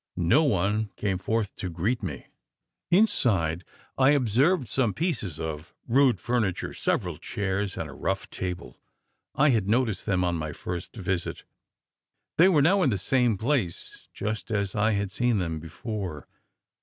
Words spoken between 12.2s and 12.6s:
They